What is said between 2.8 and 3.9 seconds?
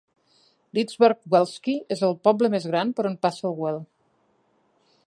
per on passa el Wel.